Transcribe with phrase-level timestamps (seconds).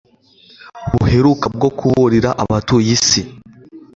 [0.97, 3.21] buheruka bwo kuburira abatuye isi